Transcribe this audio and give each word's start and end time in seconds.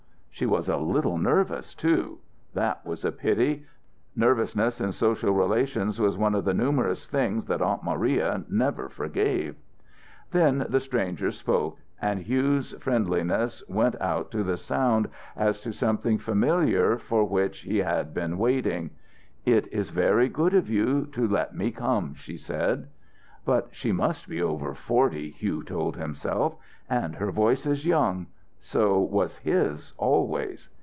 She 0.33 0.45
was 0.47 0.67
a 0.67 0.77
little 0.77 1.19
nervous, 1.19 1.75
too. 1.75 2.17
That 2.55 2.83
was 2.83 3.05
a 3.05 3.11
pity. 3.11 3.67
Nervousness 4.15 4.81
in 4.81 4.91
social 4.91 5.33
relations 5.33 5.99
was 6.01 6.17
one 6.17 6.33
of 6.33 6.45
the 6.45 6.53
numerous 6.55 7.07
things 7.07 7.45
that 7.45 7.61
Aunt 7.61 7.83
Maria 7.83 8.43
never 8.49 8.89
forgave. 8.89 9.55
Then 10.31 10.65
the 10.67 10.79
stranger 10.79 11.29
spoke, 11.29 11.77
and 12.01 12.21
Hugh's 12.27 12.71
friendliness 12.79 13.61
went 13.69 14.01
out 14.01 14.31
to 14.31 14.43
the 14.43 14.57
sound 14.57 15.09
as 15.35 15.59
to 15.61 15.71
something 15.71 16.17
familiar 16.17 16.97
for 16.97 17.23
which 17.23 17.59
he 17.59 17.77
had 17.79 18.11
been 18.11 18.39
waiting. 18.39 18.89
"It 19.45 19.67
is 19.71 19.91
very 19.91 20.27
good 20.27 20.55
of 20.55 20.71
you 20.71 21.05
to 21.11 21.27
let 21.27 21.55
me 21.55 21.69
come," 21.69 22.15
she 22.15 22.37
said. 22.37 22.87
"But 23.45 23.67
she 23.73 23.91
must 23.91 24.27
be 24.27 24.41
over 24.41 24.73
forty," 24.73 25.29
Hugh 25.29 25.61
told 25.61 25.97
himself, 25.97 26.55
"and 26.89 27.17
her 27.17 27.31
voice 27.31 27.67
is 27.67 27.85
young. 27.85 28.25
So 28.63 28.99
was 28.99 29.37
his 29.39 29.93
always." 29.97 30.69